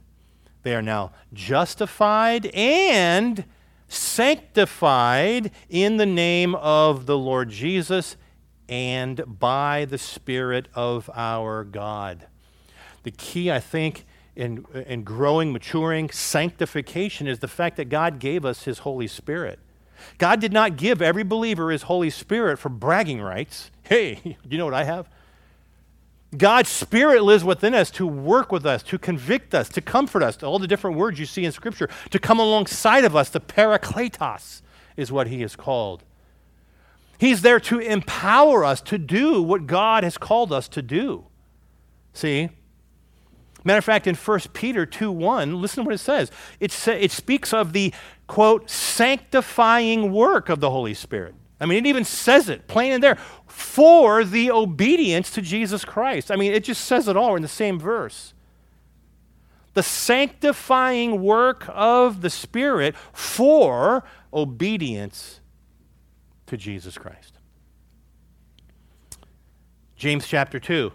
[0.62, 3.44] They are now justified and
[3.88, 8.16] sanctified in the name of the Lord Jesus
[8.68, 12.26] and by the Spirit of our God.
[13.02, 14.04] The key, I think,
[14.38, 19.58] in growing, maturing, sanctification is the fact that God gave us His Holy Spirit.
[20.18, 23.70] God did not give every believer His Holy Spirit for bragging rights.
[23.88, 25.08] Hey, you know what I have?
[26.36, 30.42] God's Spirit lives within us to work with us, to convict us, to comfort us,
[30.42, 33.30] all the different words you see in Scripture, to come alongside of us.
[33.30, 34.60] The parakletos
[34.98, 36.04] is what He is called.
[37.16, 41.24] He's there to empower us to do what God has called us to do.
[42.12, 42.50] See?
[43.68, 46.30] Matter of fact, in 1 Peter 2 1, listen to what it says.
[46.58, 47.92] It, sa- it speaks of the,
[48.26, 51.34] quote, sanctifying work of the Holy Spirit.
[51.60, 56.30] I mean, it even says it plain and there for the obedience to Jesus Christ.
[56.30, 58.32] I mean, it just says it all in the same verse.
[59.74, 64.02] The sanctifying work of the Spirit for
[64.32, 65.40] obedience
[66.46, 67.34] to Jesus Christ.
[69.94, 70.90] James chapter 2.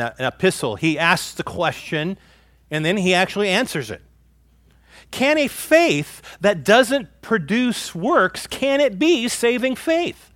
[0.00, 2.18] An epistle, he asks the question
[2.70, 4.02] and then he actually answers it.
[5.10, 10.32] Can a faith that doesn't produce works, can it be saving faith?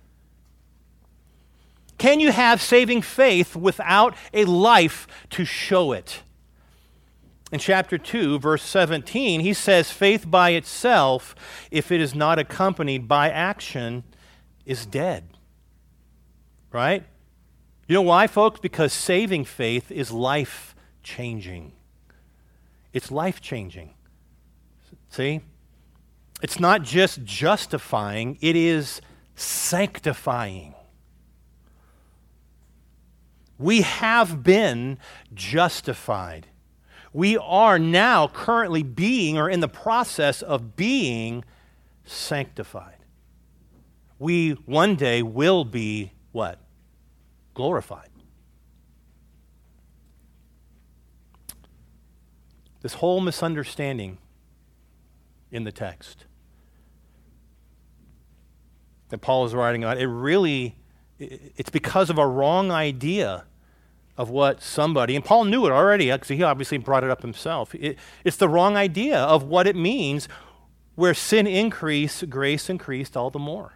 [1.97, 6.23] Can you have saving faith without a life to show it?
[7.51, 11.35] In chapter 2, verse 17, he says, Faith by itself,
[11.69, 14.03] if it is not accompanied by action,
[14.65, 15.25] is dead.
[16.71, 17.03] Right?
[17.91, 18.61] You know why, folks?
[18.61, 20.73] Because saving faith is life
[21.03, 21.73] changing.
[22.93, 23.95] It's life changing.
[25.09, 25.41] See?
[26.41, 29.01] It's not just justifying, it is
[29.35, 30.73] sanctifying.
[33.59, 34.97] We have been
[35.33, 36.47] justified.
[37.11, 41.43] We are now currently being or in the process of being
[42.05, 43.03] sanctified.
[44.17, 46.57] We one day will be what?
[47.61, 48.09] Glorified.
[52.81, 54.17] This whole misunderstanding
[55.51, 56.25] in the text
[59.09, 60.75] that Paul is writing about, it really
[61.19, 63.43] It's because of a wrong idea
[64.17, 67.75] of what somebody, and Paul knew it already because he obviously brought it up himself.
[67.75, 70.27] It, it's the wrong idea of what it means
[70.95, 73.73] where sin increased, grace increased all the more.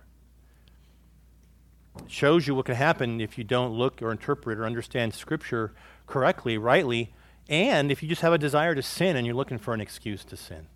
[2.08, 5.74] Shows you what can happen if you don't look or interpret or understand Scripture
[6.08, 7.14] correctly, rightly,
[7.48, 10.24] and if you just have a desire to sin and you're looking for an excuse
[10.26, 10.68] to sin.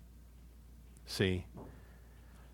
[1.06, 1.46] See?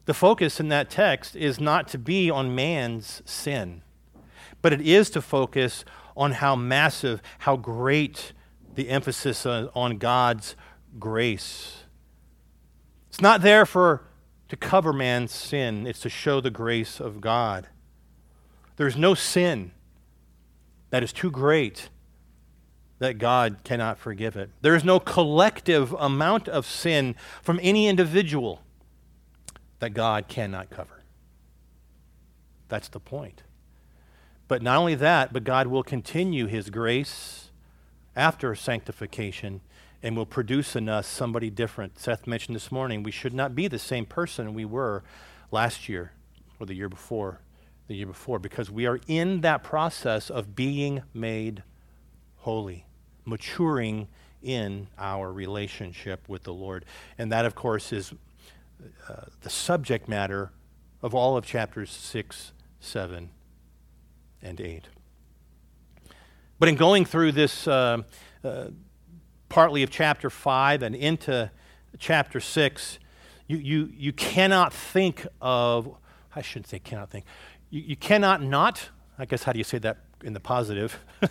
[0.07, 3.83] The focus in that text is not to be on man's sin,
[4.62, 5.85] but it is to focus
[6.17, 8.33] on how massive, how great
[8.75, 10.55] the emphasis on God's
[10.99, 11.85] grace.
[13.09, 14.05] It's not there for
[14.49, 17.69] to cover man's sin, it's to show the grace of God.
[18.77, 19.72] There's no sin
[20.91, 21.89] that is too great
[22.99, 24.51] that God cannot forgive it.
[24.62, 28.62] There is no collective amount of sin from any individual
[29.81, 31.03] that God cannot cover.
[32.68, 33.43] That's the point.
[34.49, 37.51] But not only that, but God will continue His grace
[38.14, 39.61] after sanctification
[40.03, 41.99] and will produce in us somebody different.
[41.99, 45.03] Seth mentioned this morning we should not be the same person we were
[45.51, 46.12] last year
[46.59, 47.41] or the year before,
[47.89, 51.62] the year before, because we are in that process of being made
[52.37, 52.87] holy,
[53.24, 54.09] maturing
[54.43, 56.84] in our relationship with the Lord.
[57.18, 58.12] And that, of course, is
[59.09, 60.53] uh, the subject matter
[61.03, 63.30] of all of chapters 6, 7,
[64.43, 64.89] and 8.
[66.59, 68.03] But in going through this, uh,
[68.43, 68.68] uh,
[69.49, 71.51] partly of chapter 5 and into
[71.99, 72.99] chapter 6,
[73.47, 75.95] you, you, you cannot think of,
[76.37, 77.24] I shouldn't say cannot think,
[77.70, 81.01] you, you cannot not, I guess, how do you say that in the positive?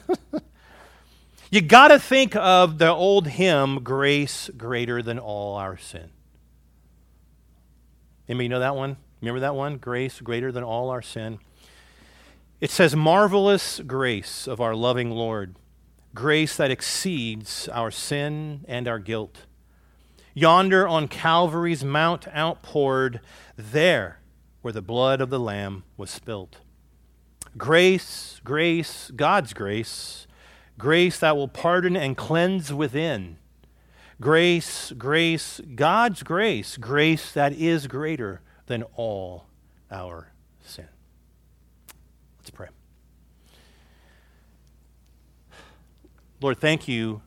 [1.52, 6.10] You got to think of the old hymn, Grace Greater Than All Our Sin.
[8.28, 8.98] Anybody know that one?
[9.22, 9.78] Remember that one?
[9.78, 11.38] Grace Greater Than All Our Sin.
[12.60, 15.56] It says, Marvelous grace of our loving Lord,
[16.16, 19.46] grace that exceeds our sin and our guilt.
[20.34, 23.22] Yonder on Calvary's mount outpoured,
[23.56, 24.20] there
[24.66, 26.58] where the blood of the Lamb was spilt.
[27.56, 30.26] Grace, grace, God's grace
[30.78, 33.38] grace that will pardon and cleanse within.
[34.20, 39.46] Grace, grace, God's grace, grace that is greater than all
[39.92, 40.88] our sin.
[42.40, 42.70] Let's pray.
[46.42, 47.22] Lord, thank you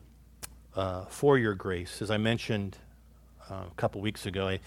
[0.75, 2.01] uh, for your grace.
[2.01, 2.77] As I mentioned
[3.49, 4.59] uh, a couple weeks ago, I,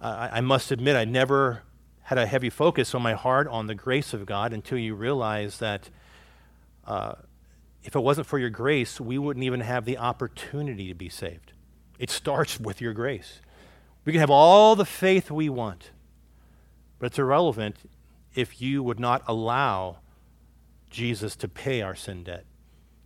[0.00, 1.62] I, I must admit I never
[2.06, 5.58] had a heavy focus on my heart on the grace of God until you realize
[5.58, 5.90] that
[6.86, 7.16] uh,
[7.82, 11.52] if it wasn't for your grace, we wouldn't even have the opportunity to be saved.
[11.98, 13.40] It starts with your grace.
[14.04, 15.90] We can have all the faith we want,
[17.00, 17.74] but it's irrelevant
[18.36, 19.98] if you would not allow
[20.88, 22.44] Jesus to pay our sin debt.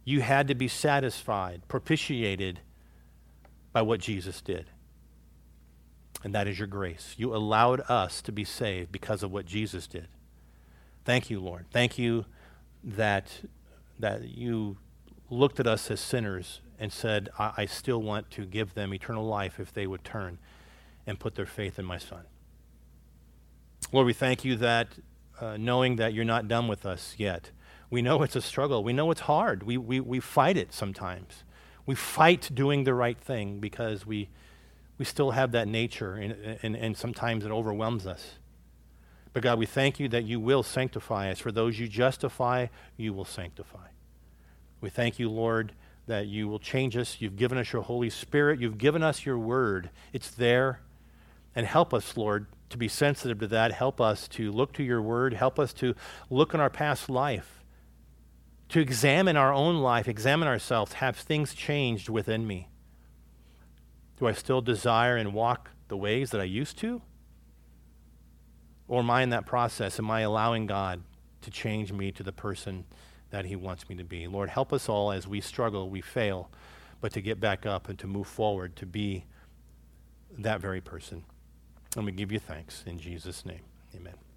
[0.05, 2.61] You had to be satisfied, propitiated
[3.73, 4.67] by what Jesus did.
[6.23, 7.15] And that is your grace.
[7.17, 10.09] You allowed us to be saved because of what Jesus did.
[11.05, 11.67] Thank you, Lord.
[11.71, 12.27] Thank you
[12.85, 13.41] that
[13.99, 14.79] that you
[15.29, 19.25] looked at us as sinners and said, I, I still want to give them eternal
[19.25, 20.39] life if they would turn
[21.07, 22.25] and put their faith in my Son.
[23.93, 24.89] Lord, we thank you that
[25.41, 27.51] uh, knowing that you're not done with us yet,
[27.91, 28.83] we know it's a struggle.
[28.85, 29.63] We know it's hard.
[29.65, 31.45] We, we, we fight it sometimes.
[31.87, 34.29] We fight doing the right thing because we,
[35.01, 38.35] we still have that nature, and, and, and sometimes it overwhelms us.
[39.33, 41.39] But God, we thank you that you will sanctify us.
[41.39, 42.67] For those you justify,
[42.99, 43.87] you will sanctify.
[44.83, 45.73] We thank you, Lord,
[46.07, 47.17] that you will change us.
[47.19, 48.61] You've given us your Holy Spirit.
[48.61, 49.89] You've given us your word.
[50.13, 50.83] It's there.
[51.55, 53.73] And help us, Lord, to be sensitive to that.
[53.73, 55.33] Help us to look to your word.
[55.33, 55.95] Help us to
[56.29, 57.65] look in our past life,
[58.69, 60.93] to examine our own life, examine ourselves.
[60.93, 62.69] Have things changed within me?
[64.21, 67.01] Do I still desire and walk the ways that I used to?
[68.87, 69.99] Or am I in that process?
[69.99, 71.03] Am I allowing God
[71.41, 72.85] to change me to the person
[73.31, 74.27] that He wants me to be?
[74.27, 76.51] Lord, help us all as we struggle, we fail,
[77.01, 79.25] but to get back up and to move forward to be
[80.37, 81.25] that very person.
[81.97, 83.63] And we give you thanks in Jesus' name.
[83.97, 84.30] Amen.